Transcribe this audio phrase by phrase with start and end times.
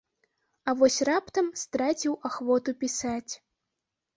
[0.71, 3.33] А вось раптам страціў ахвоту пісаць.